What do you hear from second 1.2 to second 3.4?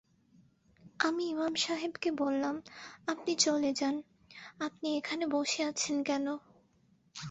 ইমাম সাহেবকে বললাম, আপনি